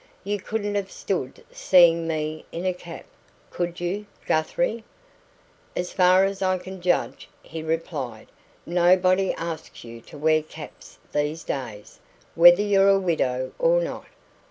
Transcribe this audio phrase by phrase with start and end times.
[0.23, 3.05] "You couldn't have stood seeing me in a cap,
[3.51, 4.83] could you, Guthrie?"
[5.75, 8.25] "As far as I can judge," he replied,
[8.65, 11.99] "nobody asks you to wear caps these days,
[12.33, 14.07] whether you're a widow or not.